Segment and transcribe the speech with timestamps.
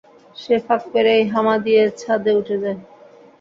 [0.37, 2.79] সে ফাঁক পেলেই হামা দিয়ে ছাদে উঠে যায়।